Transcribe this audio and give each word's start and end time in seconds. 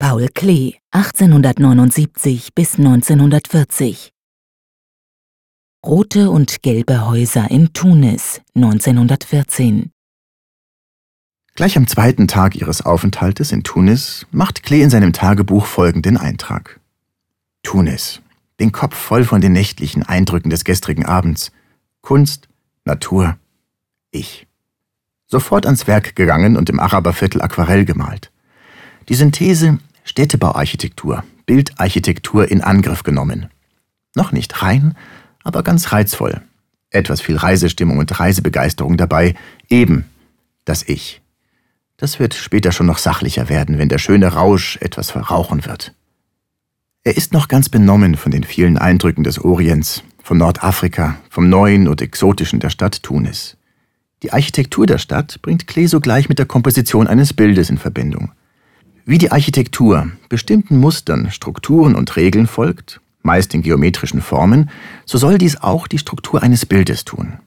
Paul 0.00 0.28
Klee, 0.34 0.76
1879 0.92 2.54
bis 2.54 2.78
1940. 2.78 4.14
Rote 5.84 6.30
und 6.30 6.62
gelbe 6.62 7.06
Häuser 7.06 7.50
in 7.50 7.74
Tunis, 7.74 8.40
1914. 8.54 9.92
Gleich 11.54 11.76
am 11.76 11.86
zweiten 11.86 12.28
Tag 12.28 12.56
ihres 12.56 12.80
Aufenthaltes 12.80 13.52
in 13.52 13.62
Tunis 13.62 14.26
macht 14.30 14.62
Klee 14.62 14.80
in 14.80 14.88
seinem 14.88 15.12
Tagebuch 15.12 15.66
folgenden 15.66 16.16
Eintrag. 16.16 16.80
Tunis, 17.62 18.22
den 18.58 18.72
Kopf 18.72 18.96
voll 18.96 19.24
von 19.24 19.42
den 19.42 19.52
nächtlichen 19.52 20.02
Eindrücken 20.02 20.48
des 20.48 20.64
gestrigen 20.64 21.04
Abends. 21.04 21.52
Kunst, 22.00 22.48
Natur, 22.86 23.36
ich. 24.12 24.46
Sofort 25.26 25.66
ans 25.66 25.86
Werk 25.86 26.16
gegangen 26.16 26.56
und 26.56 26.70
im 26.70 26.80
Araberviertel 26.80 27.42
Aquarell 27.42 27.84
gemalt. 27.84 28.32
Die 29.10 29.14
Synthese 29.14 29.78
Städtebauarchitektur, 30.10 31.22
Bildarchitektur 31.46 32.50
in 32.50 32.62
Angriff 32.62 33.04
genommen. 33.04 33.46
Noch 34.16 34.32
nicht 34.32 34.60
rein, 34.60 34.96
aber 35.44 35.62
ganz 35.62 35.92
reizvoll. 35.92 36.42
Etwas 36.90 37.20
viel 37.20 37.36
Reisestimmung 37.36 37.98
und 37.98 38.18
Reisebegeisterung 38.18 38.96
dabei, 38.96 39.36
eben 39.68 40.06
das 40.64 40.82
Ich. 40.88 41.22
Das 41.96 42.18
wird 42.18 42.34
später 42.34 42.72
schon 42.72 42.86
noch 42.86 42.98
sachlicher 42.98 43.48
werden, 43.48 43.78
wenn 43.78 43.88
der 43.88 43.98
schöne 43.98 44.32
Rausch 44.32 44.78
etwas 44.78 45.12
verrauchen 45.12 45.64
wird. 45.64 45.94
Er 47.04 47.16
ist 47.16 47.32
noch 47.32 47.46
ganz 47.46 47.68
benommen 47.68 48.16
von 48.16 48.32
den 48.32 48.42
vielen 48.42 48.78
Eindrücken 48.78 49.22
des 49.22 49.38
Orients, 49.38 50.02
von 50.20 50.38
Nordafrika, 50.38 51.20
vom 51.30 51.48
Neuen 51.48 51.86
und 51.86 52.02
Exotischen 52.02 52.58
der 52.58 52.70
Stadt 52.70 53.04
Tunis. 53.04 53.56
Die 54.24 54.32
Architektur 54.32 54.88
der 54.88 54.98
Stadt 54.98 55.40
bringt 55.40 55.68
Klee 55.68 55.86
sogleich 55.86 56.28
mit 56.28 56.40
der 56.40 56.46
Komposition 56.46 57.06
eines 57.06 57.32
Bildes 57.32 57.70
in 57.70 57.78
Verbindung. 57.78 58.32
Wie 59.04 59.18
die 59.18 59.32
Architektur 59.32 60.10
bestimmten 60.28 60.78
Mustern, 60.78 61.30
Strukturen 61.30 61.94
und 61.94 62.16
Regeln 62.16 62.46
folgt, 62.46 63.00
meist 63.22 63.54
in 63.54 63.62
geometrischen 63.62 64.22
Formen, 64.22 64.70
so 65.04 65.18
soll 65.18 65.38
dies 65.38 65.56
auch 65.56 65.86
die 65.86 65.98
Struktur 65.98 66.42
eines 66.42 66.66
Bildes 66.66 67.04
tun. 67.04 67.38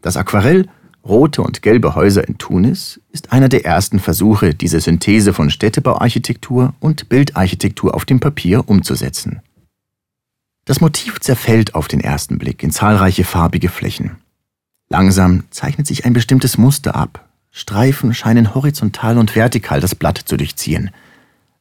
Das 0.00 0.16
Aquarell 0.16 0.68
Rote 1.04 1.42
und 1.42 1.62
gelbe 1.62 1.94
Häuser 1.94 2.28
in 2.28 2.36
Tunis 2.36 3.00
ist 3.10 3.32
einer 3.32 3.48
der 3.48 3.64
ersten 3.64 3.98
Versuche, 3.98 4.54
diese 4.54 4.80
Synthese 4.80 5.32
von 5.32 5.50
Städtebauarchitektur 5.50 6.74
und 6.78 7.08
Bildarchitektur 7.08 7.94
auf 7.94 8.04
dem 8.04 8.20
Papier 8.20 8.68
umzusetzen. 8.68 9.40
Das 10.66 10.80
Motiv 10.80 11.18
zerfällt 11.20 11.74
auf 11.74 11.88
den 11.88 12.00
ersten 12.00 12.38
Blick 12.38 12.62
in 12.62 12.70
zahlreiche 12.70 13.24
farbige 13.24 13.70
Flächen. 13.70 14.18
Langsam 14.90 15.44
zeichnet 15.50 15.86
sich 15.86 16.04
ein 16.04 16.12
bestimmtes 16.12 16.58
Muster 16.58 16.94
ab. 16.94 17.29
Streifen 17.50 18.14
scheinen 18.14 18.54
horizontal 18.54 19.18
und 19.18 19.34
vertikal 19.34 19.80
das 19.80 19.94
Blatt 19.94 20.18
zu 20.18 20.36
durchziehen. 20.36 20.90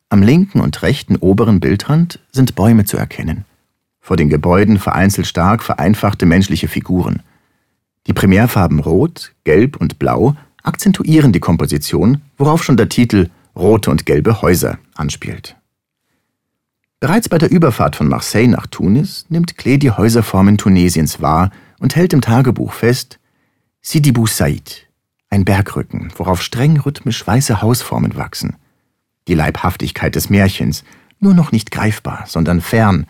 Am 0.10 0.22
linken 0.22 0.62
und 0.62 0.82
rechten 0.82 1.16
oberen 1.16 1.60
Bildrand 1.60 2.20
sind 2.32 2.56
Bäume 2.56 2.86
zu 2.86 2.98
erkennen. 2.98 3.46
Vor 4.00 4.18
den 4.18 4.30
Gebäuden 4.30 4.80
vereinzelt 4.80 5.28
stark 5.28 5.62
vereinfachte 5.62 6.26
menschliche 6.26 6.68
Figuren. 6.68 7.22
Die 8.08 8.14
Primärfarben 8.14 8.80
Rot, 8.80 9.34
Gelb 9.44 9.78
und 9.78 10.00
Blau 10.00 10.36
akzentuieren 10.64 11.32
die 11.32 11.40
Komposition, 11.40 12.22
worauf 12.38 12.64
schon 12.64 12.78
der 12.78 12.90
Titel 12.90 13.30
Rote 13.56 13.92
und 13.92 14.06
gelbe 14.06 14.42
Häuser 14.42 14.80
anspielt. 14.96 15.56
Bereits 17.00 17.30
bei 17.30 17.38
der 17.38 17.52
Überfahrt 17.52 17.96
von 17.96 18.08
Marseille 18.08 18.48
nach 18.48 18.68
Tunis 18.68 19.26
nimmt 19.30 19.58
Klee 19.58 19.78
die 19.78 19.92
Häuserformen 19.92 20.58
Tunesiens 20.58 21.22
wahr 21.22 21.52
und 21.80 21.96
hält 21.96 22.14
im 22.14 22.22
Tagebuch 22.22 22.74
fest, 22.74 23.20
Sidi 23.82 24.12
Bou 24.12 24.28
Said, 24.28 24.89
ein 25.30 25.46
Bergrücken, 25.46 26.12
worauf 26.16 26.42
streng 26.42 26.80
rhythmisch 26.80 27.26
weiße 27.26 27.62
Hausformen 27.62 28.16
wachsen. 28.16 28.56
Die 29.28 29.36
Leibhaftigkeit 29.36 30.16
des 30.16 30.30
Märchens, 30.30 30.84
nur 31.20 31.34
noch 31.34 31.52
nicht 31.52 31.72
greifbar, 31.72 32.26
sondern 32.28 32.62
fern, 32.62 33.06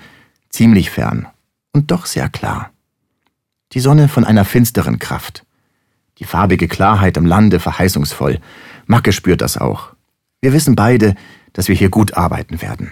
ziemlich 0.50 0.90
fern 0.90 1.28
und 1.72 1.91
doch 1.91 2.06
sehr 2.06 2.29
klar. 2.29 2.72
Die 3.74 3.79
Sonne 3.79 4.08
von 4.08 4.25
einer 4.25 4.46
finsteren 4.46 5.00
Kraft. 5.00 5.46
Die 6.18 6.25
farbige 6.25 6.68
Klarheit 6.68 7.18
im 7.18 7.25
Lande 7.25 7.59
verheißungsvoll. 7.59 8.40
Macke 8.88 9.13
spürt 9.13 9.41
das 9.41 9.58
auch. 9.58 9.94
Wir 10.41 10.53
wissen 10.53 10.75
beide, 10.75 11.16
dass 11.53 11.68
wir 11.68 11.75
hier 11.75 11.90
gut 11.90 12.16
arbeiten 12.16 12.62
werden. 12.62 12.91